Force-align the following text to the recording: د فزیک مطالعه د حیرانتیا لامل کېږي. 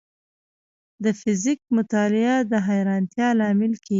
د 1.03 1.05
فزیک 1.19 1.59
مطالعه 1.77 2.35
د 2.51 2.53
حیرانتیا 2.67 3.27
لامل 3.39 3.71
کېږي. 3.83 3.89